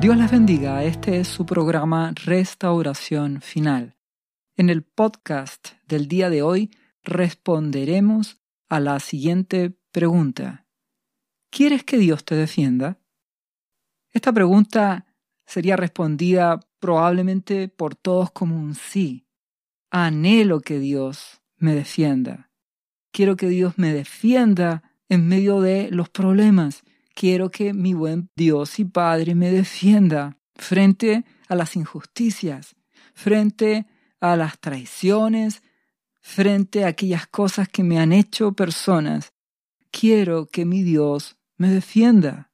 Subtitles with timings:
[0.00, 3.98] Dios les bendiga, este es su programa Restauración Final.
[4.56, 6.70] En el podcast del día de hoy
[7.02, 8.40] responderemos
[8.70, 10.66] a la siguiente pregunta.
[11.50, 12.98] ¿Quieres que Dios te defienda?
[14.10, 15.06] Esta pregunta
[15.44, 19.26] sería respondida probablemente por todos como un sí.
[19.90, 22.50] Anhelo que Dios me defienda.
[23.12, 28.78] Quiero que Dios me defienda en medio de los problemas quiero que mi buen Dios
[28.78, 32.76] y Padre me defienda frente a las injusticias,
[33.14, 33.86] frente
[34.20, 35.62] a las traiciones,
[36.20, 39.32] frente a aquellas cosas que me han hecho personas.
[39.90, 42.50] Quiero que mi Dios me defienda.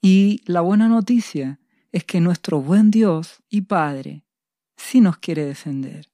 [0.00, 1.60] Y la buena noticia
[1.92, 4.24] es que nuestro buen Dios y Padre
[4.76, 6.10] sí nos quiere defender.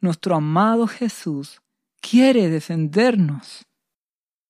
[0.00, 1.60] Nuestro amado Jesús
[2.00, 3.66] quiere defendernos.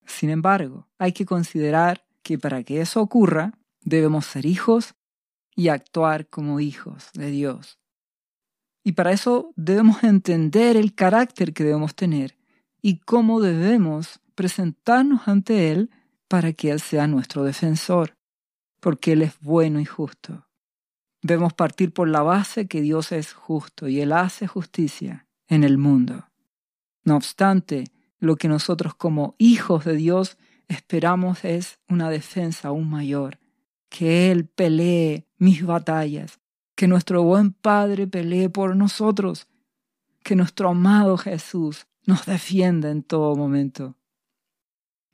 [0.05, 4.93] Sin embargo, hay que considerar que para que eso ocurra debemos ser hijos
[5.55, 7.79] y actuar como hijos de Dios.
[8.83, 12.37] Y para eso debemos entender el carácter que debemos tener
[12.81, 15.91] y cómo debemos presentarnos ante Él
[16.27, 18.15] para que Él sea nuestro defensor,
[18.79, 20.47] porque Él es bueno y justo.
[21.21, 25.77] Debemos partir por la base que Dios es justo y Él hace justicia en el
[25.77, 26.27] mundo.
[27.03, 27.83] No obstante,
[28.19, 30.37] lo que nosotros como hijos de Dios
[30.71, 33.39] esperamos es una defensa aún mayor,
[33.89, 36.39] que Él pelee mis batallas,
[36.75, 39.47] que nuestro buen Padre pelee por nosotros,
[40.23, 43.97] que nuestro amado Jesús nos defienda en todo momento.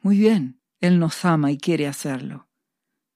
[0.02, 2.47] Muy bien, Él nos ama y quiere hacerlo.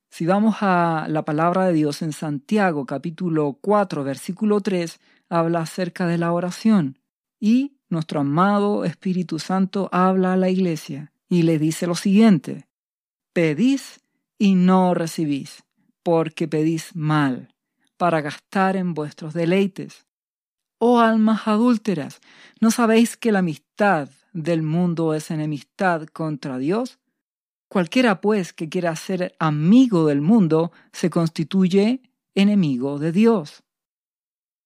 [0.10, 6.08] Si vamos a la palabra de Dios en Santiago capítulo 4 versículo 3, habla acerca
[6.08, 7.00] de la oración
[7.40, 12.68] y nuestro amado Espíritu Santo habla a la iglesia y le dice lo siguiente,
[13.32, 14.02] pedís
[14.38, 15.64] y no recibís,
[16.04, 17.56] porque pedís mal,
[17.96, 20.06] para gastar en vuestros deleites.
[20.78, 22.20] Oh almas adúlteras,
[22.60, 27.00] ¿no sabéis que la amistad del mundo es enemistad contra Dios?
[27.70, 32.02] Cualquiera, pues, que quiera ser amigo del mundo, se constituye
[32.36, 33.64] enemigo de Dios.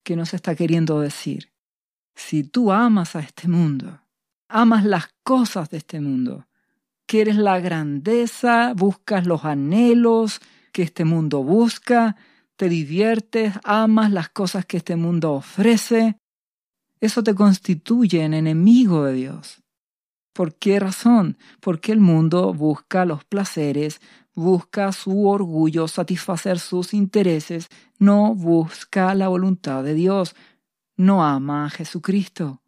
[0.04, 1.54] ¿Qué nos está queriendo decir?
[2.16, 4.02] Si tú amas a este mundo,
[4.50, 6.48] amas las cosas de este mundo,
[7.06, 12.16] quieres la grandeza, buscas los anhelos que este mundo busca,
[12.56, 16.18] te diviertes, amas las cosas que este mundo ofrece,
[17.00, 19.64] eso te constituye en enemigo de Dios.
[20.34, 21.38] ¿Por qué razón?
[21.62, 24.02] Porque el mundo busca los placeres,
[24.34, 30.36] busca su orgullo, satisfacer sus intereses, no busca la voluntad de Dios,
[30.98, 32.62] no ama a Jesucristo.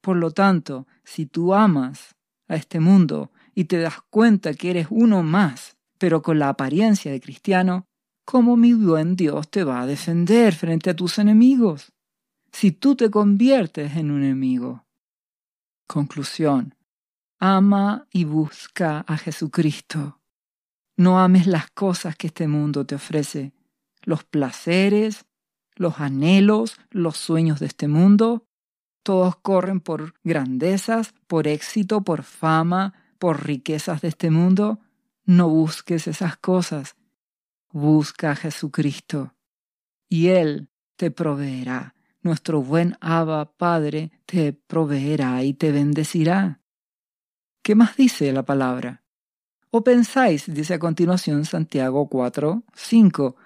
[0.00, 2.16] Por lo tanto, si tú amas
[2.48, 7.10] a este mundo, y te das cuenta que eres uno más, pero con la apariencia
[7.10, 7.86] de cristiano,
[8.26, 11.90] ¿cómo mi buen Dios te va a defender frente a tus enemigos?
[12.52, 14.84] Si tú te conviertes en un enemigo.
[15.86, 16.74] Conclusión.
[17.38, 20.20] Ama y busca a Jesucristo.
[20.98, 23.54] No ames las cosas que este mundo te ofrece,
[24.02, 25.24] los placeres,
[25.76, 28.44] los anhelos, los sueños de este mundo.
[29.02, 34.80] Todos corren por grandezas, por éxito, por fama, por riquezas de este mundo,
[35.24, 36.96] no busques esas cosas.
[37.70, 39.34] Busca a Jesucristo
[40.08, 41.94] y Él te proveerá.
[42.22, 46.60] Nuestro buen Abba Padre te proveerá y te bendecirá.
[47.62, 49.04] ¿Qué más dice la palabra?
[49.70, 53.36] ¿O pensáis, dice a continuación Santiago 4, 5,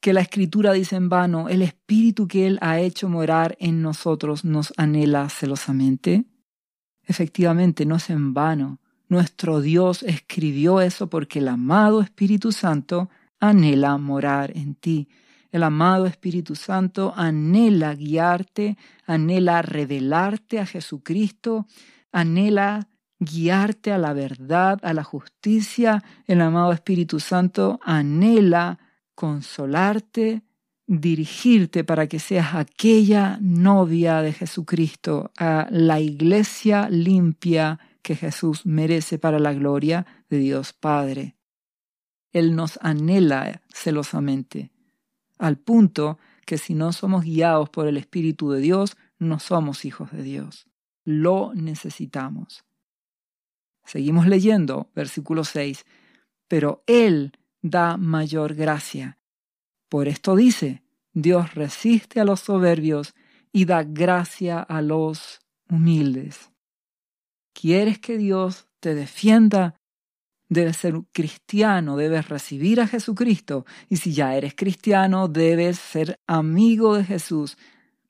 [0.00, 4.44] que la Escritura dice en vano, el Espíritu que Él ha hecho morar en nosotros
[4.44, 6.24] nos anhela celosamente?
[7.02, 8.80] Efectivamente, no es en vano.
[9.08, 13.08] Nuestro Dios escribió eso porque el amado Espíritu Santo
[13.40, 15.08] anhela morar en ti.
[15.50, 18.76] El amado Espíritu Santo anhela guiarte,
[19.06, 21.66] anhela revelarte a Jesucristo,
[22.12, 26.04] anhela guiarte a la verdad, a la justicia.
[26.26, 28.78] El amado Espíritu Santo anhela
[29.14, 30.42] consolarte,
[30.86, 39.18] dirigirte para que seas aquella novia de Jesucristo, a la iglesia limpia que Jesús merece
[39.18, 41.36] para la gloria de Dios Padre.
[42.32, 44.70] Él nos anhela celosamente,
[45.38, 50.10] al punto que si no somos guiados por el Espíritu de Dios, no somos hijos
[50.12, 50.66] de Dios.
[51.04, 52.64] Lo necesitamos.
[53.84, 55.86] Seguimos leyendo, versículo 6.
[56.46, 59.18] Pero Él da mayor gracia.
[59.88, 63.14] Por esto dice, Dios resiste a los soberbios
[63.52, 66.50] y da gracia a los humildes.
[67.60, 69.74] ¿Quieres que Dios te defienda?
[70.48, 73.66] debes ser cristiano, debes recibir a Jesucristo.
[73.88, 77.58] Y si ya eres cristiano, debes ser amigo de Jesús,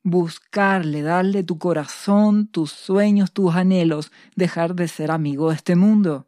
[0.03, 6.27] buscarle, darle tu corazón, tus sueños, tus anhelos, dejar de ser amigo de este mundo.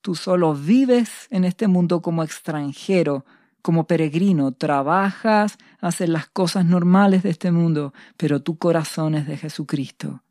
[0.00, 3.24] Tú solo vives en este mundo como extranjero,
[3.62, 9.36] como peregrino, trabajas, haces las cosas normales de este mundo, pero tu corazón es de
[9.36, 10.21] Jesucristo.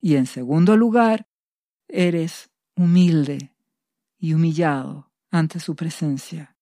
[0.00, 1.28] Y en segundo lugar,
[1.88, 3.54] eres humilde
[4.18, 6.56] y humillado ante su presencia.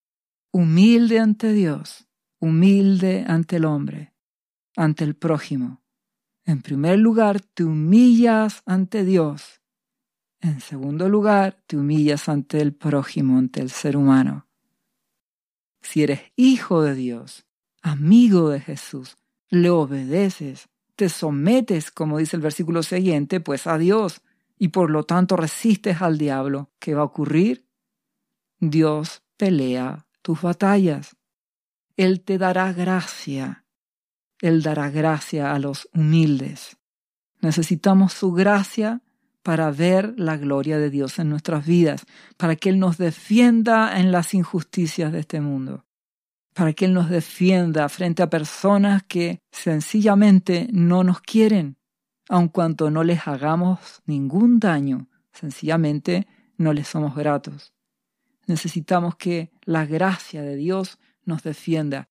[0.52, 2.08] Humilde ante Dios,
[2.40, 4.14] humilde ante el hombre,
[4.76, 5.82] ante el prójimo.
[6.44, 9.60] En primer lugar, te humillas ante Dios.
[10.40, 14.46] En segundo lugar, te humillas ante el prójimo, ante el ser humano.
[15.82, 17.46] Si eres hijo de Dios,
[17.82, 19.16] amigo de Jesús,
[19.48, 24.22] le obedeces, te sometes, como dice el versículo siguiente, pues a Dios,
[24.58, 27.66] y por lo tanto resistes al diablo, ¿qué va a ocurrir?
[28.58, 31.16] Dios pelea tus batallas.
[31.96, 33.64] Él te dará gracia.
[34.40, 36.78] Él dará gracia a los humildes.
[37.40, 39.02] Necesitamos su gracia
[39.42, 42.04] para ver la gloria de Dios en nuestras vidas,
[42.36, 45.84] para que Él nos defienda en las injusticias de este mundo,
[46.56, 51.76] para que Él nos defienda frente a personas que sencillamente no nos quieren,
[52.30, 56.26] aun cuanto no les hagamos ningún daño, sencillamente
[56.56, 57.74] no les somos gratos.
[58.46, 62.08] Necesitamos que la gracia de Dios nos defienda.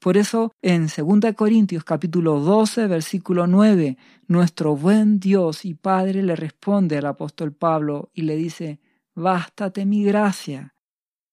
[0.00, 3.96] Por eso en 2 Corintios capítulo 12 versículo 9,
[4.26, 8.80] nuestro buen Dios y Padre le responde al apóstol Pablo y le dice,
[9.14, 10.73] Bástate mi gracia,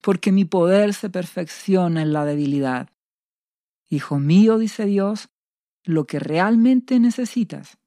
[0.01, 2.89] porque mi poder se perfecciona en la debilidad.
[3.87, 5.29] Hijo mío, dice Dios,
[5.83, 7.77] lo que realmente necesitas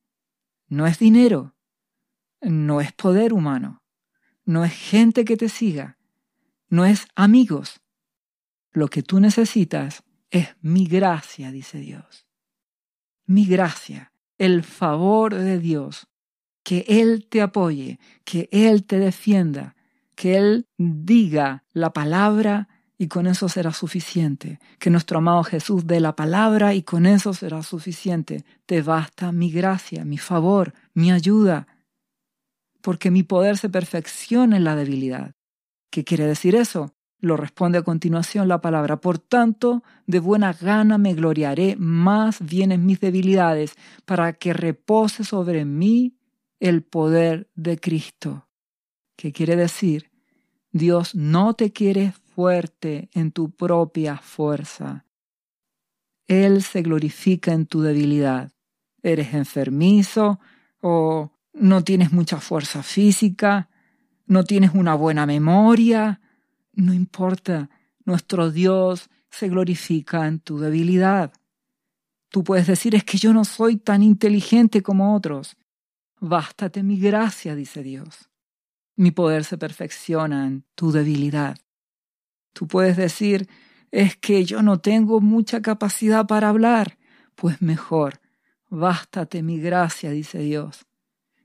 [0.68, 1.54] no es dinero,
[2.40, 3.82] no es poder humano,
[4.44, 5.98] no es gente que te siga,
[6.68, 7.80] no es amigos.
[8.72, 12.26] Lo que tú necesitas es mi gracia, dice Dios.
[13.26, 16.08] Mi gracia, el favor de Dios,
[16.62, 19.76] que Él te apoye, que Él te defienda,
[20.14, 22.68] que Él diga la palabra
[22.98, 24.58] y con eso será suficiente.
[24.78, 28.44] Que nuestro amado Jesús dé la palabra y con eso será suficiente.
[28.66, 31.66] Te basta mi gracia, mi favor, mi ayuda,
[32.80, 35.34] porque mi poder se perfecciona en la debilidad.
[35.90, 36.94] ¿Qué quiere decir eso?
[37.18, 39.00] Lo responde a continuación la palabra.
[39.00, 43.74] Por tanto, de buena gana me gloriaré más bien en mis debilidades,
[44.04, 46.18] para que repose sobre mí
[46.60, 48.46] el poder de Cristo.
[49.16, 50.10] ¿Qué quiere decir?
[50.72, 55.04] Dios no te quiere fuerte en tu propia fuerza.
[56.26, 58.50] Él se glorifica en tu debilidad.
[59.02, 60.40] Eres enfermizo
[60.80, 63.68] o no tienes mucha fuerza física,
[64.26, 66.20] no tienes una buena memoria.
[66.72, 67.70] No importa,
[68.04, 71.32] nuestro Dios se glorifica en tu debilidad.
[72.30, 75.56] Tú puedes decir es que yo no soy tan inteligente como otros.
[76.20, 78.28] Bástate mi gracia, dice Dios.
[78.96, 81.56] Mi poder se perfecciona en tu debilidad.
[82.52, 83.48] Tú puedes decir,
[83.90, 86.98] es que yo no tengo mucha capacidad para hablar.
[87.34, 88.20] Pues mejor,
[88.68, 90.86] bástate mi gracia, dice Dios.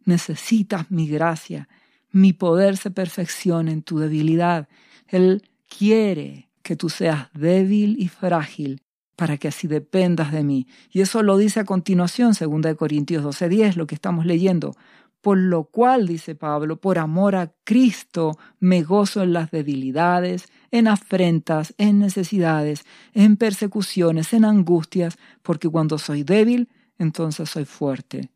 [0.06, 1.68] Necesitas mi gracia.
[2.12, 4.68] Mi poder se perfecciona en tu debilidad.
[5.08, 8.82] Él quiere que tú seas débil y frágil
[9.16, 10.68] para que así dependas de mí.
[10.92, 14.76] Y eso lo dice a continuación, 2 Corintios 12:10, lo que estamos leyendo.
[15.22, 20.88] Por lo cual, dice Pablo, por amor a Cristo me gozo en las debilidades, en
[20.88, 28.30] afrentas, en necesidades, en persecuciones, en angustias, porque cuando soy débil, entonces soy fuerte.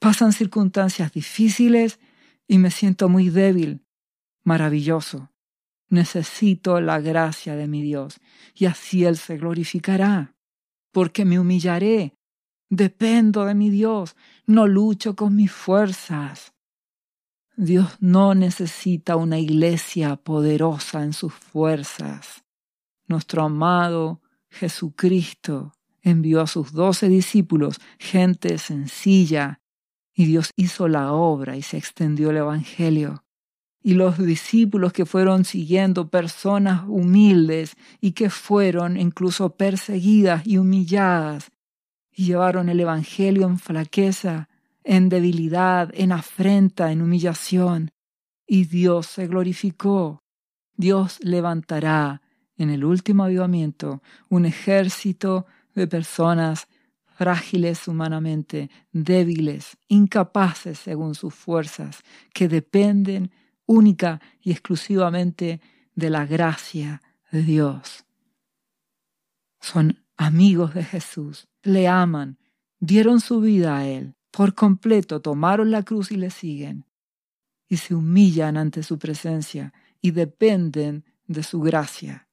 [0.00, 2.00] Pasan circunstancias difíciles
[2.48, 3.84] y me siento muy débil.
[4.42, 5.30] Maravilloso.
[5.88, 8.20] Necesito la gracia de mi Dios
[8.54, 10.34] y así Él se glorificará,
[10.92, 12.14] porque me humillaré
[12.72, 14.14] Dependo de mi Dios,
[14.50, 16.52] no lucho con mis fuerzas.
[17.56, 22.42] Dios no necesita una iglesia poderosa en sus fuerzas.
[23.06, 29.60] Nuestro amado Jesucristo envió a sus doce discípulos, gente sencilla,
[30.14, 33.24] y Dios hizo la obra y se extendió el Evangelio.
[33.82, 41.50] Y los discípulos que fueron siguiendo personas humildes y que fueron incluso perseguidas y humilladas,
[42.12, 44.48] y llevaron el Evangelio en flaqueza,
[44.84, 47.90] en debilidad, en afrenta, en humillación.
[48.46, 50.22] Y Dios se glorificó.
[50.76, 52.22] Dios levantará
[52.56, 56.68] en el último avivamiento un ejército de personas
[57.04, 62.02] frágiles humanamente, débiles, incapaces según sus fuerzas,
[62.32, 63.30] que dependen
[63.66, 65.60] única y exclusivamente
[65.94, 68.04] de la gracia de Dios.
[69.60, 72.36] Son amigos de Jesús, le aman,
[72.78, 76.84] dieron su vida a Él, por completo tomaron la cruz y le siguen,
[77.66, 79.72] y se humillan ante su presencia
[80.02, 82.28] y dependen de su gracia.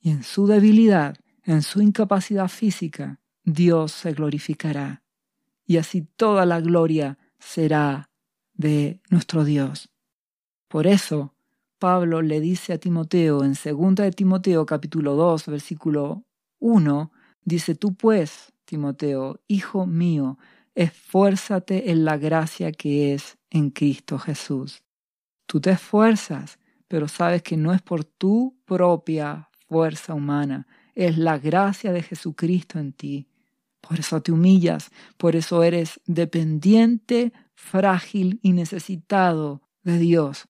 [0.00, 5.02] Y en su debilidad, en su incapacidad física, Dios se glorificará,
[5.66, 8.10] y así toda la gloria será
[8.54, 9.90] de nuestro Dios.
[10.66, 11.34] Por eso,
[11.78, 16.24] Pablo le dice a Timoteo en 2 de Timoteo capítulo 2 versículo
[16.62, 17.12] 1,
[17.44, 20.38] dice, tú pues, Timoteo, hijo mío,
[20.74, 24.82] esfuérzate en la gracia que es en Cristo Jesús.
[25.46, 31.38] Tú te esfuerzas, pero sabes que no es por tu propia fuerza humana, es la
[31.38, 33.28] gracia de Jesucristo en ti.
[33.80, 40.48] Por eso te humillas, por eso eres dependiente, frágil y necesitado de Dios,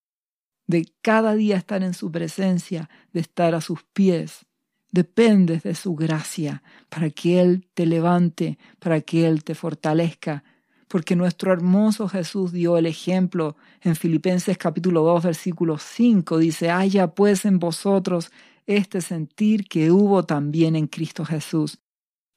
[0.67, 4.45] de cada día estar en su presencia, de estar a sus pies.
[4.93, 10.45] Dependes de su gracia para que Él te levante, para que Él te fortalezca,
[10.87, 17.15] porque nuestro hermoso Jesús dio el ejemplo en Filipenses capítulo 2 versículo 5, dice, haya
[17.15, 18.31] pues en vosotros
[18.67, 21.79] este sentir que hubo también en Cristo Jesús.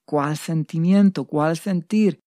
[0.05, 1.25] ¿Cuál sentimiento?
[1.25, 2.21] ¿Cuál sentir?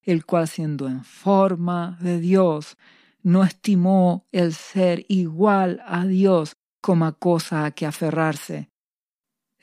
[0.00, 2.78] El cual siendo en forma de Dios,
[3.22, 8.70] no estimó el ser igual a Dios como cosa a que aferrarse.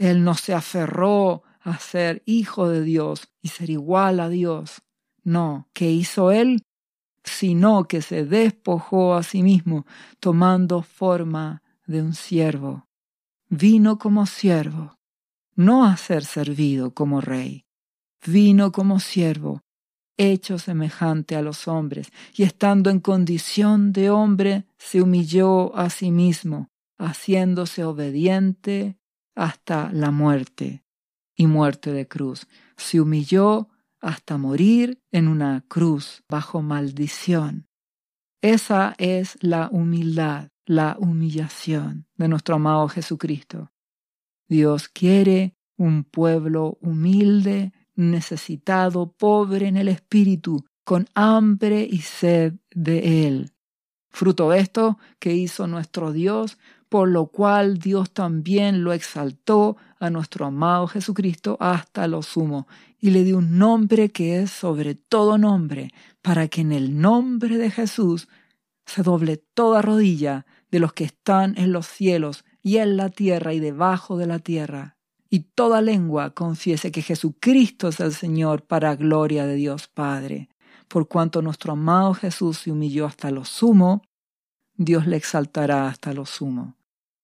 [0.01, 4.81] Él no se aferró a ser hijo de Dios y ser igual a Dios,
[5.23, 6.63] no, ¿qué hizo él?
[7.23, 9.85] Sino que se despojó a sí mismo,
[10.19, 12.87] tomando forma de un siervo.
[13.47, 14.97] Vino como siervo,
[15.53, 17.67] no a ser servido como rey.
[18.25, 19.61] Vino como siervo,
[20.17, 26.09] hecho semejante a los hombres, y estando en condición de hombre, se humilló a sí
[26.09, 28.97] mismo, haciéndose obediente
[29.41, 30.83] hasta la muerte
[31.35, 32.47] y muerte de cruz.
[32.77, 33.69] Se humilló
[33.99, 37.67] hasta morir en una cruz bajo maldición.
[38.43, 43.71] Esa es la humildad, la humillación de nuestro amado Jesucristo.
[44.47, 53.27] Dios quiere un pueblo humilde, necesitado, pobre en el espíritu, con hambre y sed de
[53.27, 53.53] Él.
[54.11, 56.59] Fruto de esto que hizo nuestro Dios,
[56.91, 62.67] por lo cual Dios también lo exaltó a nuestro amado Jesucristo hasta lo sumo,
[62.99, 67.57] y le dio un nombre que es sobre todo nombre, para que en el nombre
[67.57, 68.27] de Jesús
[68.85, 73.53] se doble toda rodilla de los que están en los cielos y en la tierra
[73.53, 74.97] y debajo de la tierra,
[75.29, 80.49] y toda lengua confiese que Jesucristo es el Señor para gloria de Dios Padre.
[80.89, 84.01] Por cuanto nuestro amado Jesús se humilló hasta lo sumo,
[84.75, 86.75] Dios le exaltará hasta lo sumo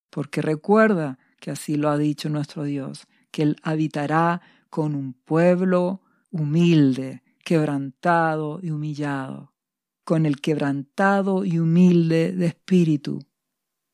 [0.09, 6.01] porque recuerda que así lo ha dicho nuestro Dios, que Él habitará con un pueblo
[6.31, 9.53] humilde, quebrantado y humillado,
[10.03, 13.19] con el quebrantado y humilde de espíritu,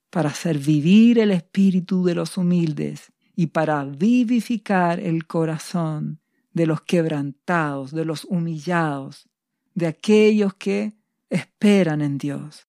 [0.10, 6.20] para hacer vivir el espíritu de los humildes y para vivificar el corazón
[6.53, 9.27] de los quebrantados, de los humillados,
[9.74, 10.93] de aquellos que
[11.29, 12.67] esperan en Dios,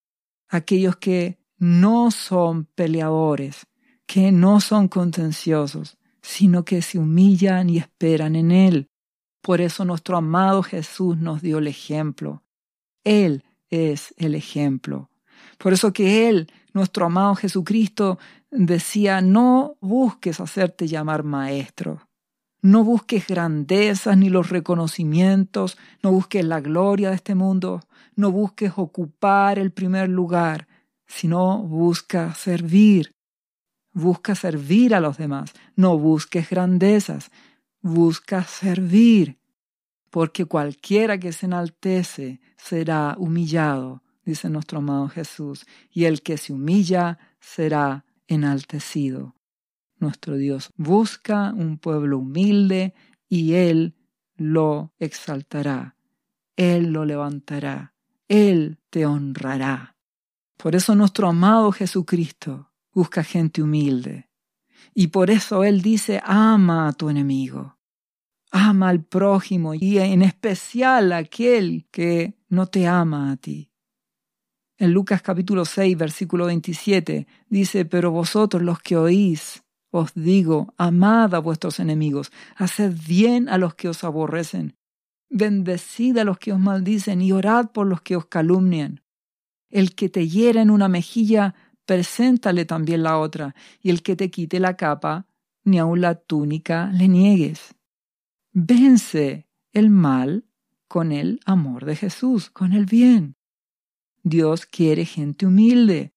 [0.49, 3.67] aquellos que no son peleadores,
[4.05, 8.91] que no son contenciosos, sino que se humillan y esperan en Él.
[9.41, 12.43] Por eso nuestro amado Jesús nos dio el ejemplo.
[13.03, 15.09] Él es el ejemplo.
[15.57, 18.19] Por eso que Él, nuestro amado Jesucristo,
[18.51, 22.07] decía, no busques hacerte llamar maestro,
[22.61, 27.81] no busques grandezas ni los reconocimientos, no busques la gloria de este mundo,
[28.17, 30.69] no busques ocupar el primer lugar,
[31.07, 33.15] sino busca servir.
[33.93, 35.53] Busca servir a los demás.
[35.77, 37.31] No busques grandezas.
[37.81, 39.39] Busca servir.
[40.11, 46.53] Porque cualquiera que se enaltece será humillado, dice nuestro amado Jesús, y el que se
[46.53, 49.35] humilla será enaltecido.
[49.99, 52.95] Nuestro Dios busca un pueblo humilde
[53.29, 53.95] y Él
[54.37, 55.97] lo exaltará,
[56.57, 57.95] Él lo levantará,
[58.29, 59.94] Él te honrará.
[60.57, 64.31] Por eso nuestro amado Jesucristo busca gente humilde.
[64.95, 67.79] Y por eso Él dice, ama a tu enemigo,
[68.51, 73.73] ama al prójimo y en especial a aquel que no te ama a ti.
[74.77, 81.35] En Lucas capítulo 6, versículo 27 dice, pero vosotros los que oís, os digo, amad
[81.35, 84.77] a vuestros enemigos, haced bien a los que os aborrecen,
[85.31, 89.04] bendecid a los que os maldicen y orad por los que os calumnian
[89.75, 94.31] El que te hiera en una mejilla, preséntale también la otra, y el que te
[94.31, 95.27] quite la capa,
[95.65, 97.75] ni aun la túnica le niegues.
[98.53, 100.45] Vence el mal
[100.87, 103.35] con el amor de Jesús, con el bien.
[104.23, 106.15] Dios quiere gente humilde.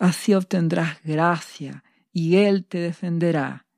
[0.00, 3.68] Así obtendrás gracia y Él te defenderá,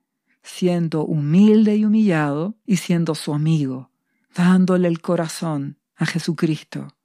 [0.41, 3.91] siendo humilde y humillado y siendo su amigo,
[4.33, 6.97] dándole el corazón a Jesucristo,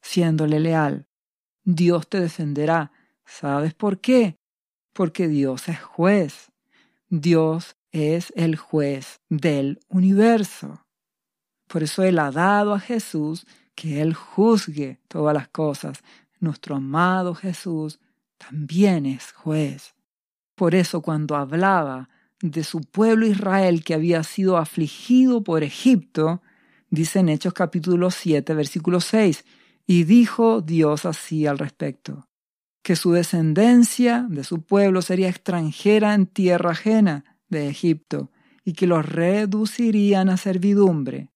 [0.00, 1.09] siéndole leal.
[1.64, 2.92] Dios te defenderá.
[3.24, 4.36] ¿Sabes por qué?
[4.92, 6.50] Porque Dios es juez.
[7.08, 10.84] Dios es el juez del universo.
[11.66, 16.02] Por eso Él ha dado a Jesús que Él juzgue todas las cosas.
[16.40, 18.00] Nuestro amado Jesús
[18.38, 19.94] también es juez.
[20.54, 22.08] Por eso cuando hablaba
[22.42, 26.42] de su pueblo Israel que había sido afligido por Egipto,
[26.90, 29.44] dice en Hechos capítulo 7, versículo 6,
[29.90, 32.28] y dijo Dios así al respecto,
[32.80, 38.30] que su descendencia de su pueblo sería extranjera en tierra ajena de Egipto,
[38.64, 41.30] y que los reducirían a servidumbre,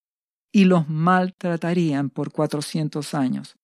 [0.53, 3.57] y los maltratarían por cuatrocientos años.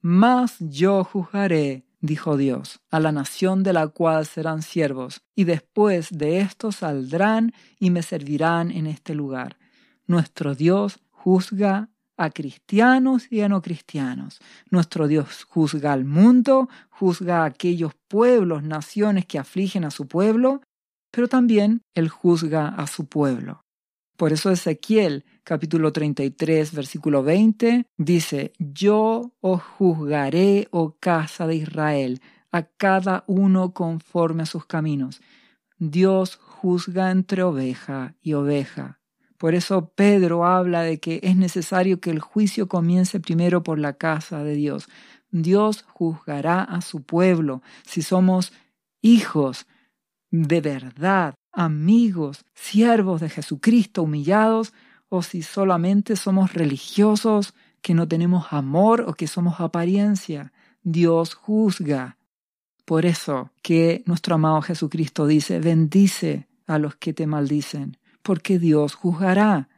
[0.00, 6.08] Mas yo juzgaré, dijo Dios, a la nación de la cual serán siervos, y después
[6.10, 9.56] de esto saldrán y me servirán en este lugar.
[10.08, 14.40] Nuestro Dios juzga a cristianos y a no cristianos.
[14.70, 20.60] Nuestro Dios juzga al mundo, juzga a aquellos pueblos, naciones que afligen a su pueblo,
[21.10, 23.62] pero también Él juzga a su pueblo.
[24.16, 32.20] Por eso Ezequiel capítulo 33 versículo 20 dice, Yo os juzgaré, oh casa de Israel,
[32.52, 35.20] a cada uno conforme a sus caminos.
[35.78, 39.01] Dios juzga entre oveja y oveja.
[39.42, 43.94] Por eso Pedro habla de que es necesario que el juicio comience primero por la
[43.94, 44.88] casa de Dios.
[45.32, 48.52] Dios juzgará a su pueblo si somos
[49.00, 49.66] hijos
[50.30, 54.74] de verdad, amigos, siervos de Jesucristo, humillados,
[55.08, 60.52] o si solamente somos religiosos, que no tenemos amor o que somos apariencia.
[60.84, 62.16] Dios juzga.
[62.84, 68.94] Por eso que nuestro amado Jesucristo dice, bendice a los que te maldicen, porque Dios
[68.94, 69.68] juzgará.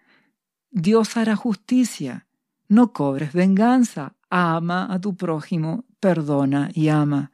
[0.71, 2.27] Dios hará justicia.
[2.69, 4.15] No cobres venganza.
[4.31, 7.33] Ama a tu prójimo, perdona y ama.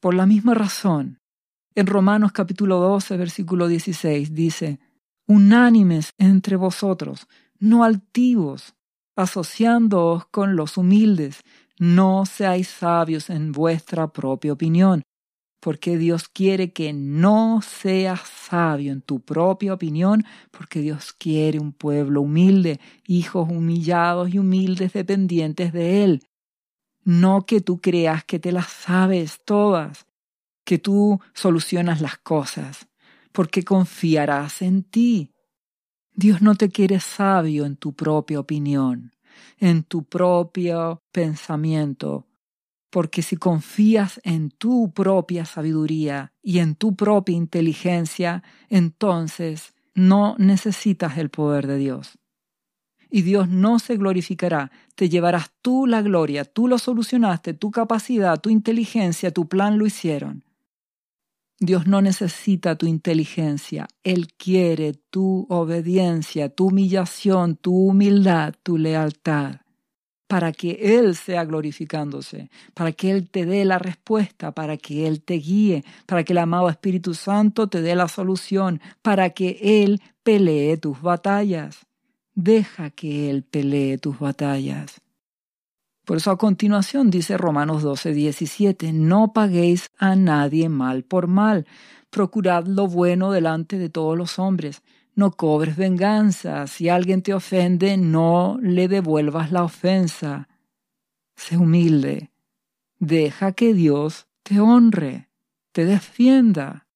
[0.00, 1.20] Por la misma razón,
[1.74, 4.78] en Romanos capítulo 12, versículo 16 dice,
[5.26, 7.26] unánimes entre vosotros,
[7.58, 8.74] no altivos,
[9.16, 11.42] asociándoos con los humildes,
[11.78, 15.02] no seáis sabios en vuestra propia opinión,
[15.60, 21.72] porque Dios quiere que no seas sabio en tu propia opinión, porque Dios quiere un
[21.72, 26.22] pueblo humilde, hijos humillados y humildes dependientes de Él.
[27.04, 30.06] No que tú creas que te las sabes todas,
[30.64, 32.88] que tú solucionas las cosas,
[33.32, 35.32] porque confiarás en ti.
[36.14, 39.12] Dios no te quiere sabio en tu propia opinión,
[39.58, 42.27] en tu propio pensamiento,
[42.90, 51.18] porque si confías en tu propia sabiduría y en tu propia inteligencia, entonces no necesitas
[51.18, 52.18] el poder de Dios.
[53.10, 58.38] Y Dios no se glorificará, te llevarás tú la gloria, tú lo solucionaste, tu capacidad,
[58.40, 60.44] tu inteligencia, tu plan lo hicieron.
[61.60, 69.56] Dios no necesita tu inteligencia, Él quiere tu obediencia, tu humillación, tu humildad, tu lealtad,
[70.28, 75.22] para que Él sea glorificándose, para que Él te dé la respuesta, para que Él
[75.22, 80.00] te guíe, para que el amado Espíritu Santo te dé la solución, para que Él
[80.22, 81.86] pelee tus batallas.
[82.34, 85.00] Deja que Él pelee tus batallas.
[86.04, 91.66] Por eso a continuación dice Romanos 12, 17, no paguéis a nadie mal por mal,
[92.10, 94.82] procurad lo bueno delante de todos los hombres,
[95.18, 100.48] no cobres venganza, si alguien te ofende, no le devuelvas la ofensa.
[101.34, 102.30] Sé humilde,
[103.00, 105.28] deja que Dios te honre,
[105.72, 106.86] te defienda.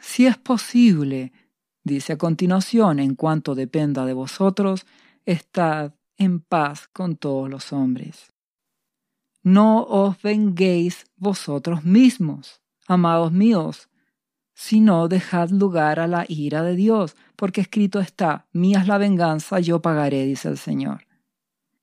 [0.00, 1.34] Si es posible,
[1.84, 4.86] dice a continuación, en cuanto dependa de vosotros,
[5.26, 8.32] estad en paz con todos los hombres.
[9.42, 13.89] No os venguéis vosotros mismos, amados míos,
[14.60, 19.58] sino dejad lugar a la ira de Dios, porque escrito está, mía es la venganza,
[19.58, 21.06] yo pagaré, dice el Señor.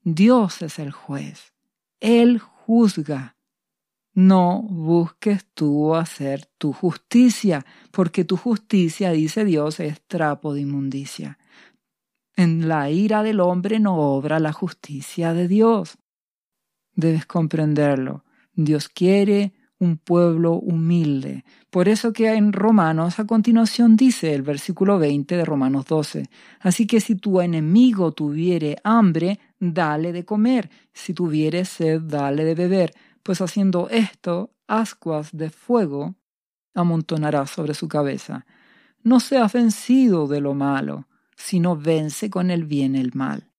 [0.03, 1.55] Dios es el juez,
[2.01, 3.35] Él juzga.
[4.13, 11.39] No busques tú hacer tu justicia, porque tu justicia, dice Dios, es trapo de inmundicia.
[12.35, 15.97] En la ira del hombre no obra la justicia de Dios.
[16.93, 18.23] debes comprenderlo.
[18.53, 21.43] Dios quiere un pueblo humilde.
[21.69, 26.87] Por eso que en Romanos a continuación dice el versículo 20 de Romanos 12, así
[26.87, 32.93] que si tu enemigo tuviere hambre, dale de comer, si tuviere sed, dale de beber,
[33.23, 36.15] pues haciendo esto, ascuas de fuego
[36.73, 38.45] amontonará sobre su cabeza.
[39.03, 43.51] No seas vencido de lo malo, sino vence con el bien el mal.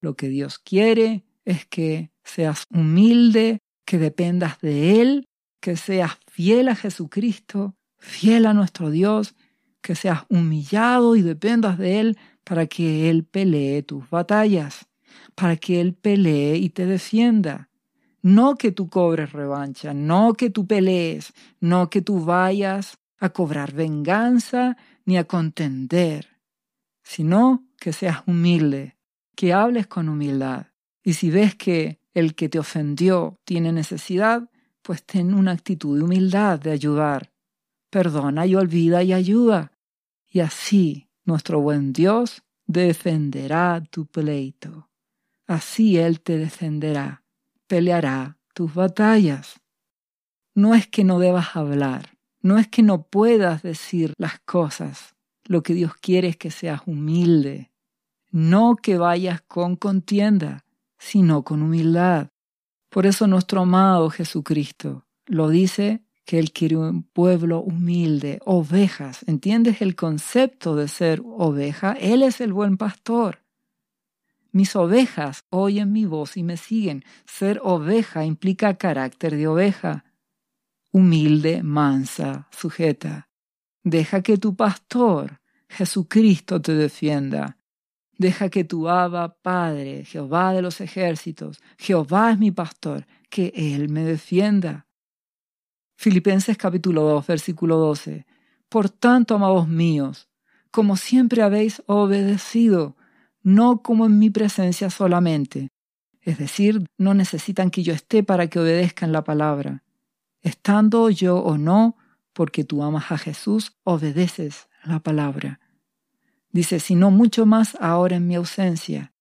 [0.00, 5.28] Lo que Dios quiere es que seas humilde, que dependas de Él,
[5.60, 9.34] que seas fiel a Jesucristo, fiel a nuestro Dios,
[9.80, 14.86] que seas humillado y dependas de Él para que Él pelee tus batallas,
[15.34, 17.70] para que Él pelee y te defienda.
[18.22, 23.72] No que tú cobres revancha, no que tú pelees, no que tú vayas a cobrar
[23.72, 26.28] venganza ni a contender,
[27.02, 28.96] sino que seas humilde,
[29.36, 30.68] que hables con humildad.
[31.02, 34.48] Y si ves que el que te ofendió tiene necesidad,
[34.82, 37.32] pues ten una actitud de humildad de ayudar.
[37.90, 39.72] Perdona y olvida y ayuda.
[40.30, 44.90] Y así nuestro buen Dios defenderá tu pleito.
[45.46, 47.24] Así Él te defenderá,
[47.66, 49.60] peleará tus batallas.
[50.54, 55.14] No es que no debas hablar, no es que no puedas decir las cosas.
[55.44, 57.70] Lo que Dios quiere es que seas humilde,
[58.30, 60.64] no que vayas con contienda,
[61.04, 62.28] sino con humildad.
[62.88, 69.22] Por eso nuestro amado Jesucristo lo dice que Él quiere un pueblo humilde, ovejas.
[69.26, 71.92] ¿Entiendes el concepto de ser oveja?
[72.00, 73.40] Él es el buen pastor.
[74.50, 77.04] Mis ovejas oyen mi voz y me siguen.
[77.26, 80.04] Ser oveja implica carácter de oveja.
[80.90, 83.28] Humilde, mansa, sujeta.
[83.82, 87.58] Deja que tu pastor, Jesucristo, te defienda.
[88.18, 93.88] Deja que tu Abba, Padre, Jehová de los ejércitos, Jehová es mi pastor, que Él
[93.88, 94.86] me defienda.
[95.96, 98.26] Filipenses capítulo 2, versículo 12.
[98.68, 100.28] Por tanto, amados míos,
[100.70, 102.96] como siempre habéis obedecido,
[103.42, 105.68] no como en mi presencia solamente.
[106.20, 109.82] Es decir, no necesitan que yo esté para que obedezcan la palabra.
[110.40, 111.96] Estando yo o no,
[112.32, 115.60] porque tú amas a Jesús, obedeces la palabra.
[116.54, 119.12] Dice, sino mucho más ahora en mi ausencia.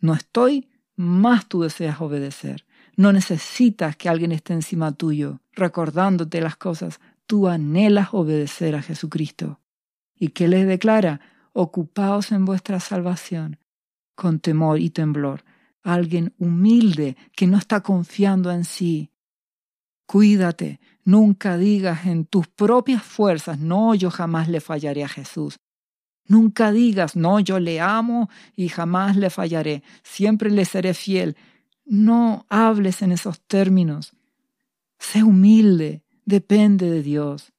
[0.00, 2.66] No estoy, más tú deseas obedecer.
[2.96, 7.00] No necesitas que alguien esté encima tuyo, recordándote las cosas.
[7.26, 9.60] Tú anhelas obedecer a Jesucristo.
[10.14, 11.20] ¿Y qué les declara?
[11.52, 13.58] Ocupaos en vuestra salvación,
[14.14, 15.42] con temor y temblor.
[15.82, 19.10] Alguien humilde que no está confiando en sí.
[20.06, 25.58] Cuídate, nunca digas en tus propias fuerzas, no, yo jamás le fallaré a Jesús.
[26.28, 31.36] Nunca digas, no, yo le amo y jamás le fallaré, siempre le seré fiel.
[31.86, 34.12] No hables en esos términos.
[34.98, 37.54] Sé humilde, depende de Dios.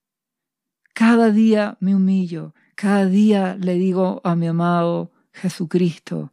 [0.93, 6.31] Cada día me humillo, cada día le digo a mi amado Jesucristo,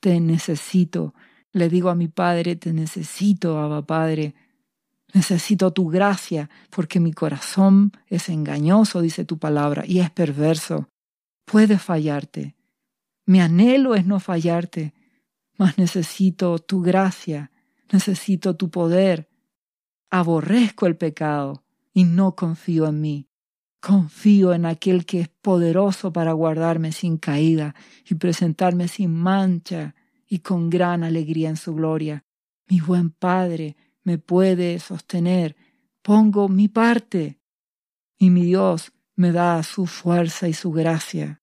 [0.00, 1.14] te necesito.
[1.52, 4.34] Le digo a mi Padre, te necesito, Abba Padre.
[5.14, 10.89] Necesito tu gracia, porque mi corazón es engañoso, dice tu palabra, y es perverso
[11.50, 12.54] puede fallarte.
[13.26, 14.94] Mi anhelo es no fallarte,
[15.58, 17.50] mas necesito tu gracia,
[17.92, 19.28] necesito tu poder.
[20.10, 23.28] Aborrezco el pecado y no confío en mí.
[23.80, 27.74] Confío en aquel que es poderoso para guardarme sin caída
[28.08, 29.96] y presentarme sin mancha
[30.28, 32.24] y con gran alegría en su gloria.
[32.68, 35.56] Mi buen Padre me puede sostener.
[36.00, 37.40] Pongo mi parte
[38.18, 41.39] y mi Dios me da su fuerza y su gracia.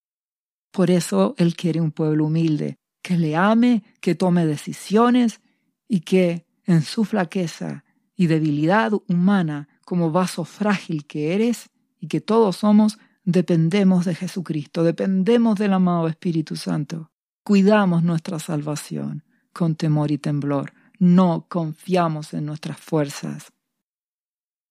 [0.77, 5.41] Por eso Él quiere un pueblo humilde, que le ame, que tome decisiones
[5.87, 7.83] y que en su flaqueza
[8.15, 14.83] y debilidad humana, como vaso frágil que eres y que todos somos, dependemos de Jesucristo,
[14.83, 17.09] dependemos del amado Espíritu Santo.
[17.43, 23.51] Cuidamos nuestra salvación con temor y temblor, no confiamos en nuestras fuerzas.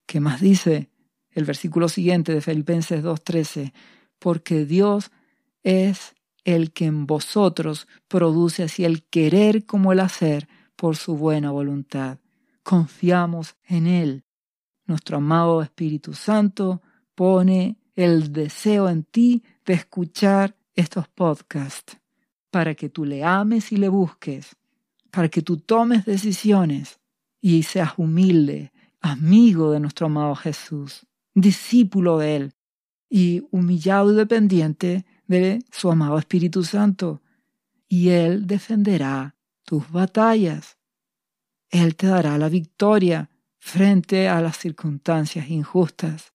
[0.07, 0.89] ¿Qué más dice
[1.33, 3.73] el versículo siguiente de Filipenses 2.13?
[4.21, 5.11] Porque Dios
[5.67, 11.51] es el que en vosotros produce así el querer como el hacer por su buena
[11.51, 12.21] voluntad.
[12.63, 14.25] Confiamos en Él.
[14.87, 16.83] Nuestro amado Espíritu Santo
[17.17, 21.99] pone el deseo en ti de escuchar estos podcasts
[22.53, 24.55] para que tú le ames y le busques,
[25.11, 27.01] para que tú tomes decisiones
[27.41, 32.53] y seas humilde, amigo de nuestro amado Jesús, discípulo de Él
[33.11, 37.23] y humillado y dependiente de su amado Espíritu Santo,
[37.89, 40.79] y Él defenderá tus batallas.
[41.71, 46.33] Él te dará la victoria frente a las circunstancias injustas.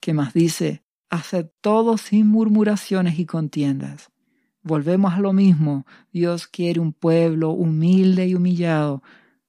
[0.00, 0.84] ¿Qué más dice?
[1.08, 4.10] Haced todo sin murmuraciones y contiendas.
[4.62, 5.86] Volvemos a lo mismo.
[6.12, 9.02] Dios quiere un pueblo humilde y humillado.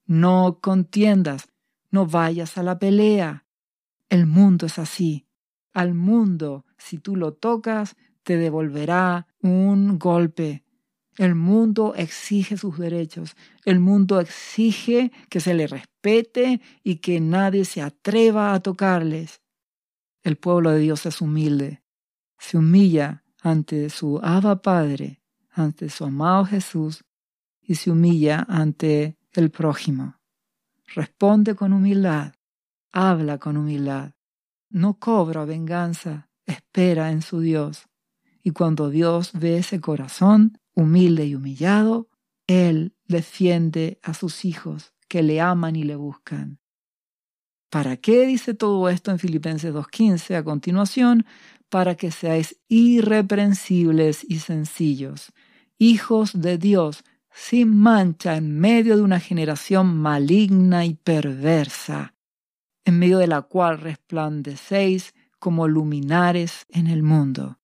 [0.06, 1.50] No contiendas,
[1.90, 3.46] no vayas a la pelea.
[4.10, 5.28] El mundo es así.
[5.74, 10.66] Al mundo, si tú lo tocas, te devolverá un golpe.
[11.16, 13.38] El mundo exige sus derechos.
[13.64, 19.42] El mundo exige que se le respete y que nadie se atreva a tocarles.
[20.24, 21.84] El pueblo de Dios es humilde.
[22.38, 27.06] Se humilla ante su Abba Padre, ante su amado Jesús
[27.62, 30.20] y se humilla ante el prójimo.
[30.94, 32.34] Responde con humildad,
[32.92, 34.16] habla con humildad,
[34.70, 37.88] no cobra venganza, espera en su Dios.
[38.44, 42.10] Y cuando Dios ve ese corazón humilde y humillado,
[42.48, 46.60] Él defiende a sus hijos que le aman y le buscan.
[47.70, 51.26] ¿Para qué dice todo esto en Filipenses 2.15 a continuación?
[51.70, 55.34] Para que seáis irreprensibles y sencillos,
[55.78, 62.16] hijos de Dios, sin mancha en medio de una generación maligna y perversa,
[62.86, 67.60] en medio de la cual resplandecéis como luminares en el mundo.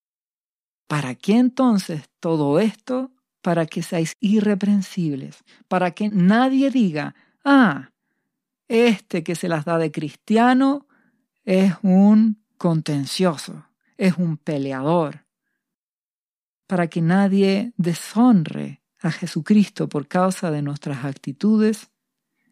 [0.86, 3.12] ¿Para qué entonces todo esto?
[3.40, 7.90] Para que seáis irreprensibles, para que nadie diga, ah,
[8.68, 10.86] este que se las da de cristiano
[11.44, 13.66] es un contencioso,
[13.96, 15.24] es un peleador,
[16.66, 21.90] para que nadie deshonre a Jesucristo por causa de nuestras actitudes,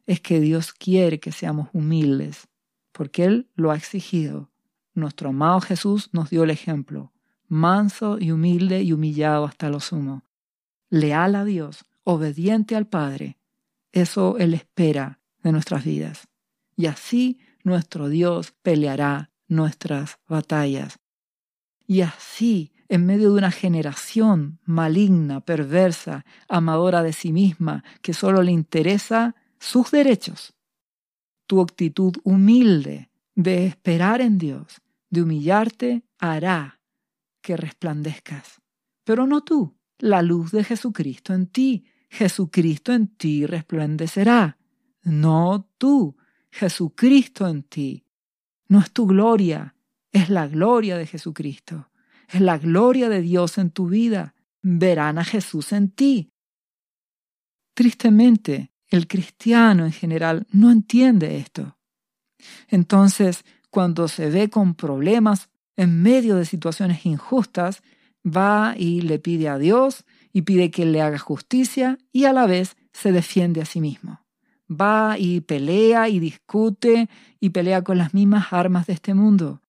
[0.07, 2.49] es que Dios quiere que seamos humildes,
[2.93, 4.51] porque Él lo ha exigido.
[4.95, 7.13] Nuestro amado Jesús nos dio el ejemplo,
[7.53, 10.25] manso y humilde y humillado hasta lo sumo,
[10.89, 13.37] leal a Dios, obediente al Padre.
[13.93, 16.29] Eso Él espera de nuestras vidas.
[16.77, 20.99] Y así nuestro Dios peleará nuestras batallas.
[21.87, 28.43] Y así, en medio de una generación maligna, perversa, amadora de sí misma, que solo
[28.43, 30.55] le interesa sus derechos,
[31.47, 36.79] tu actitud humilde de esperar en Dios, de humillarte, hará
[37.43, 38.63] que resplandezcas.
[39.05, 41.85] Pero no tú, la luz de Jesucristo en ti.
[42.09, 44.59] Jesucristo en ti resplandecerá
[45.03, 46.17] no tú,
[46.51, 48.07] Jesucristo en ti.
[48.69, 49.75] No es tu gloria,
[50.11, 51.91] es la gloria de Jesucristo.
[52.29, 54.35] Es la gloria de Dios en tu vida.
[54.63, 56.31] Verán a Jesús en ti.
[57.75, 61.79] Tristemente, el cristiano en general no entiende esto.
[62.69, 65.51] Entonces, cuando se ve con problemas
[65.83, 67.83] en medio de situaciones injustas,
[68.25, 72.47] va y le pide a Dios y pide que le haga justicia y a la
[72.47, 74.23] vez se defiende a sí mismo
[74.73, 77.09] va y pelea y discute
[77.41, 79.63] y pelea con las mismas armas de este mundo.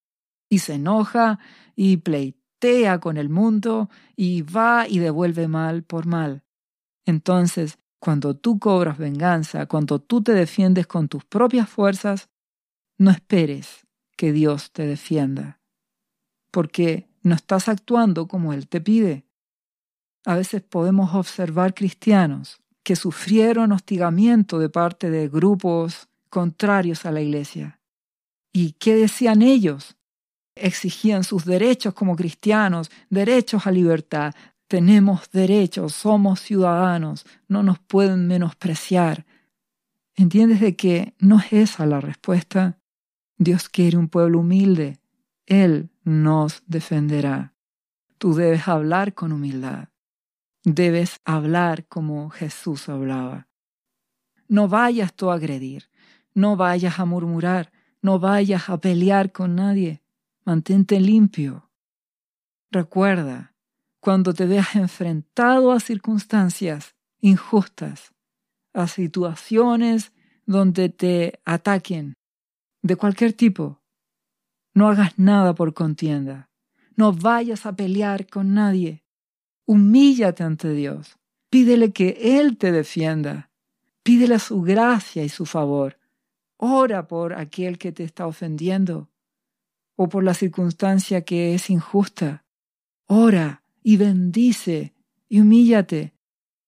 [0.49, 1.39] Y se enoja
[1.75, 6.43] y pleitea con el mundo y va y devuelve mal por mal.
[7.05, 12.29] Entonces, cuando tú cobras venganza, cuando tú te defiendes con tus propias fuerzas,
[12.97, 15.59] no esperes que Dios te defienda,
[16.53, 19.25] porque no estás actuando como Él te pide.
[20.23, 27.21] A veces podemos observar cristianos que sufrieron hostigamiento de parte de grupos contrarios a la
[27.21, 27.79] Iglesia.
[28.53, 29.97] ¿Y qué decían ellos?
[30.53, 34.35] Exigían sus derechos como cristianos, derechos a libertad.
[34.67, 39.25] Tenemos derechos, somos ciudadanos, no nos pueden menospreciar.
[40.15, 42.77] ¿Entiendes de que no es esa la respuesta?
[43.37, 44.99] Dios quiere un pueblo humilde.
[45.47, 47.53] Él nos defenderá.
[48.17, 49.89] Tú debes hablar con humildad.
[50.63, 53.47] Debes hablar como Jesús hablaba.
[54.47, 55.89] No vayas tú a agredir,
[56.33, 60.03] no vayas a murmurar, no vayas a pelear con nadie.
[60.45, 61.69] Mantente limpio.
[62.71, 63.53] Recuerda,
[63.99, 68.13] cuando te veas enfrentado a circunstancias injustas,
[68.73, 70.11] a situaciones
[70.45, 72.13] donde te ataquen
[72.81, 73.82] de cualquier tipo,
[74.73, 76.49] no hagas nada por contienda.
[76.95, 79.03] No vayas a pelear con nadie.
[79.65, 81.17] Humíllate ante Dios.
[81.49, 83.51] Pídele que Él te defienda.
[84.03, 85.97] Pídele su gracia y su favor.
[86.57, 89.09] Ora por aquel que te está ofendiendo
[89.95, 92.43] o por la circunstancia que es injusta.
[93.05, 94.93] Ora y bendice
[95.29, 96.13] y humíllate.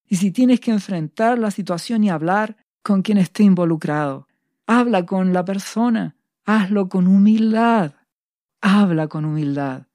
[0.08, 4.28] Y si tienes que enfrentar la situación y hablar con quien esté involucrado,
[4.68, 6.16] habla con la persona,
[6.46, 7.94] hazlo con humildad.
[8.62, 9.88] Habla con humildad.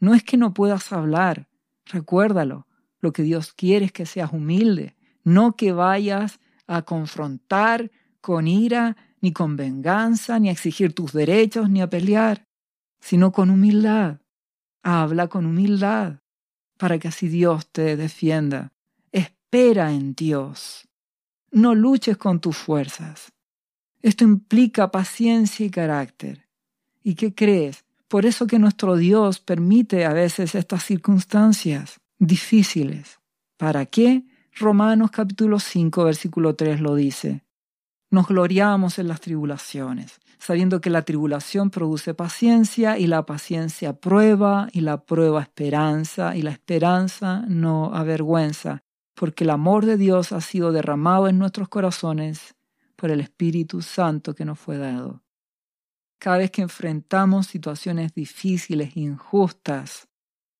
[0.00, 1.48] No es que no puedas hablar,
[1.86, 2.66] Recuérdalo,
[3.00, 7.90] lo que Dios quiere es que seas humilde, no que vayas a confrontar
[8.20, 12.46] con ira, ni con venganza, ni a exigir tus derechos, ni a pelear,
[13.00, 14.20] sino con humildad.
[14.82, 16.20] Habla con humildad
[16.76, 18.72] para que así Dios te defienda.
[19.12, 20.88] Espera en Dios.
[21.50, 23.32] No luches con tus fuerzas.
[24.02, 26.48] Esto implica paciencia y carácter.
[27.04, 27.84] ¿Y qué crees?
[28.08, 33.20] Por eso que nuestro Dios permite a veces estas circunstancias difíciles.
[33.56, 34.24] ¿Para qué?
[34.56, 37.42] Romanos capítulo 5 versículo 3 lo dice.
[38.10, 44.68] Nos gloriamos en las tribulaciones, sabiendo que la tribulación produce paciencia y la paciencia prueba
[44.72, 48.82] y la prueba esperanza y la esperanza no avergüenza,
[49.14, 52.56] porque el amor de Dios ha sido derramado en nuestros corazones
[53.02, 55.24] por el Espíritu Santo que nos fue dado.
[56.20, 60.06] Cada vez que enfrentamos situaciones difíciles, injustas,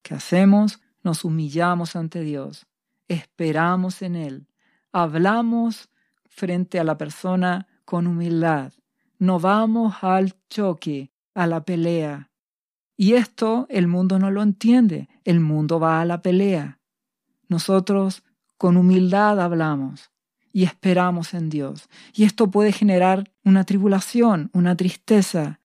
[0.02, 0.80] ¿qué hacemos?
[1.04, 2.66] Nos humillamos ante Dios,
[3.06, 4.48] esperamos en Él,
[4.90, 5.88] hablamos
[6.24, 8.72] frente a la persona con humildad,
[9.20, 12.32] no vamos al choque, a la pelea.
[12.96, 16.80] Y esto el mundo no lo entiende, el mundo va a la pelea.
[17.46, 18.24] Nosotros
[18.58, 20.11] con humildad hablamos
[20.52, 21.88] y esperamos en Dios.
[22.14, 25.60] Y esto puede generar una tribulación, una tristeza,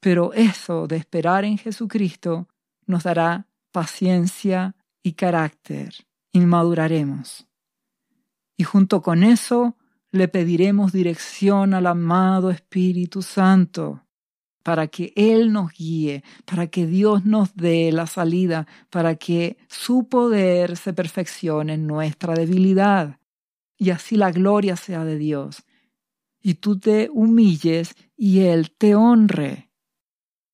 [0.00, 2.48] pero eso de esperar en Jesucristo
[2.86, 5.94] nos dará paciencia y carácter
[6.32, 7.46] y.
[8.56, 9.76] Y junto con eso
[10.10, 14.02] le pediremos dirección al amado Espíritu Santo
[14.62, 20.08] para que Él nos guíe, para que Dios nos dé la salida, para que su
[20.08, 23.18] poder se perfeccione en nuestra debilidad
[23.82, 25.64] y así la gloria sea de Dios.
[26.40, 29.70] Y tú te humilles y Él te honre.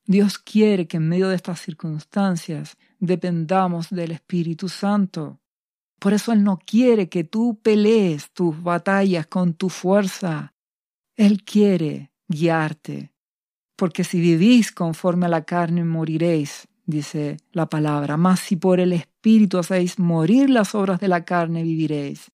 [0.07, 5.41] Dios quiere que en medio de estas circunstancias dependamos del Espíritu Santo.
[5.99, 10.55] Por eso Él no quiere que tú pelees tus batallas con tu fuerza.
[11.14, 13.12] Él quiere guiarte.
[13.77, 18.17] Porque si vivís conforme a la carne moriréis, dice la palabra.
[18.17, 22.31] Mas si por el Espíritu hacéis morir las obras de la carne, viviréis.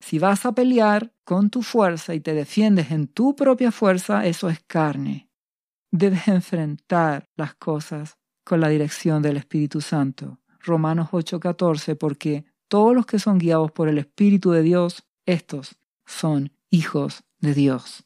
[0.00, 4.48] Si vas a pelear con tu fuerza y te defiendes en tu propia fuerza, eso
[4.48, 5.28] es carne.
[5.90, 10.38] Debes enfrentar las cosas con la dirección del Espíritu Santo.
[10.60, 16.52] Romanos 8:14, porque todos los que son guiados por el Espíritu de Dios, estos son
[16.70, 18.04] hijos de Dios.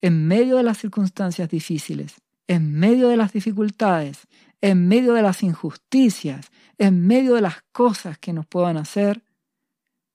[0.00, 4.26] En medio de las circunstancias difíciles, en medio de las dificultades,
[4.60, 9.22] en medio de las injusticias, en medio de las cosas que nos puedan hacer,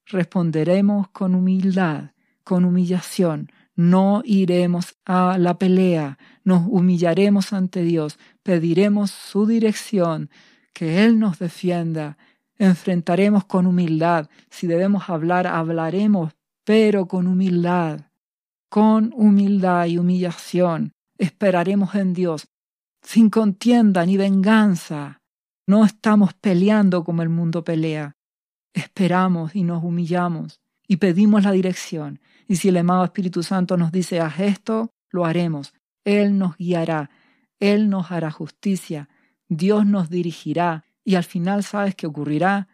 [0.05, 2.11] responderemos con humildad,
[2.43, 3.51] con humillación.
[3.75, 10.29] No iremos a la pelea, nos humillaremos ante Dios, pediremos su dirección,
[10.73, 12.17] que Él nos defienda
[12.61, 14.29] enfrentaremos con humildad.
[14.51, 16.33] Si debemos hablar, hablaremos,
[16.63, 18.01] pero con humildad.
[18.69, 20.93] Con humildad y humillación.
[21.17, 22.47] Esperaremos en Dios,
[23.01, 25.21] sin contienda ni venganza.
[25.67, 28.15] No estamos peleando como el mundo pelea.
[28.73, 32.19] Esperamos y nos humillamos y pedimos la dirección.
[32.47, 35.73] Y si el amado Espíritu Santo nos dice, haz esto, lo haremos.
[36.03, 37.09] Él nos guiará,
[37.59, 39.09] Él nos hará justicia,
[39.47, 42.67] Dios nos dirigirá y al final, ¿sabes qué ocurrirá?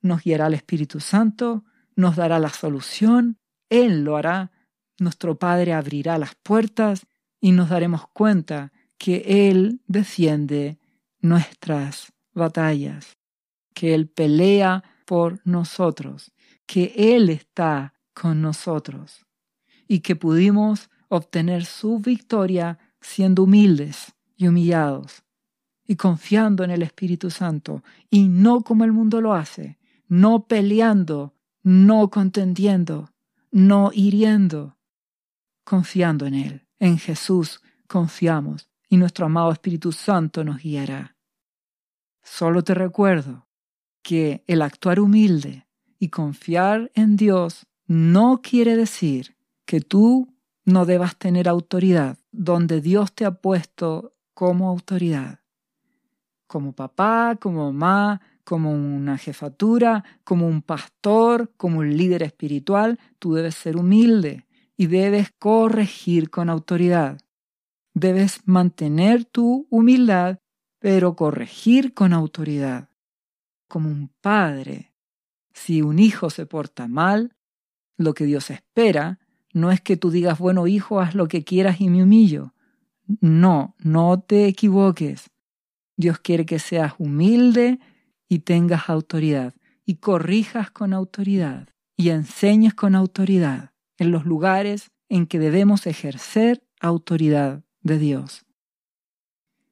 [0.00, 4.50] Nos guiará el Espíritu Santo, nos dará la solución, Él lo hará,
[4.98, 7.06] nuestro Padre abrirá las puertas
[7.40, 10.78] y nos daremos cuenta que Él defiende
[11.20, 13.16] nuestras batallas,
[13.72, 16.32] que Él pelea por nosotros,
[16.66, 19.26] que Él está con nosotros
[19.88, 25.22] y que pudimos obtener su victoria siendo humildes y humillados
[25.86, 31.34] y confiando en el Espíritu Santo y no como el mundo lo hace, no peleando,
[31.62, 33.10] no contendiendo,
[33.50, 34.78] no hiriendo,
[35.64, 36.66] confiando en Él.
[36.78, 41.16] En Jesús confiamos y nuestro amado Espíritu Santo nos guiará.
[42.22, 43.46] Solo te recuerdo
[44.02, 45.66] que el actuar humilde
[45.98, 53.12] y confiar en Dios no quiere decir que tú no debas tener autoridad donde Dios
[53.12, 55.42] te ha puesto como autoridad
[56.52, 63.32] como papá, como mamá, como una jefatura, como un pastor, como un líder espiritual, tú
[63.32, 64.44] debes ser humilde
[64.76, 67.18] y debes corregir con autoridad.
[67.94, 70.40] Debes mantener tu humildad,
[70.78, 72.90] pero corregir con autoridad.
[73.72, 74.92] Como un padre,
[75.54, 77.34] si un hijo se porta mal,
[77.96, 79.18] lo que Dios espera
[79.54, 82.52] no es que tú digas, bueno hijo, haz lo que quieras y me humillo.
[83.22, 85.30] No, no te equivoques.
[85.96, 87.80] Dios quiere que seas humilde
[88.28, 89.54] y tengas autoridad
[89.86, 96.62] y corrijas con autoridad y enseñes con autoridad en los lugares en que debemos ejercer
[96.78, 98.44] autoridad de Dios.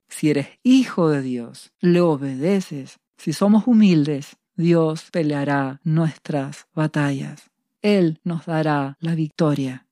[0.09, 2.99] Si eres hijo de Dios, le obedeces.
[3.23, 7.51] Si somos humildes, Dios peleará nuestras batallas.
[7.83, 9.87] Él nos dará la victoria.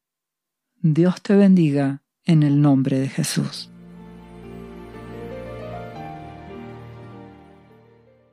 [0.81, 3.71] Dios te bendiga en el nombre de Jesús.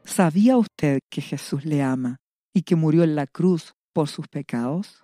[0.05, 2.21] ¿Sabía usted que Jesús le ama
[2.53, 5.03] y que murió en la cruz por sus pecados?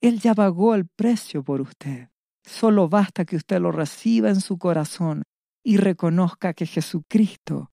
[0.00, 2.10] Él ya pagó el precio por usted.
[2.44, 5.24] Solo basta que usted lo reciba en su corazón
[5.64, 7.72] y reconozca que Jesucristo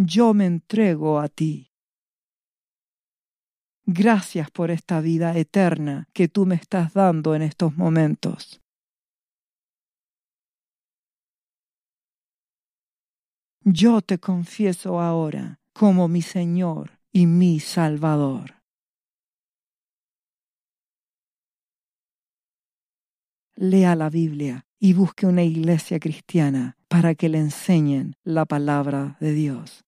[0.00, 1.72] Yo me entrego a ti.
[3.84, 8.60] Gracias por esta vida eterna que tú me estás dando en estos momentos.
[13.64, 18.62] Yo te confieso ahora como mi Señor y mi Salvador.
[23.56, 29.32] Lea la Biblia y busque una iglesia cristiana para que le enseñen la palabra de
[29.32, 29.87] Dios.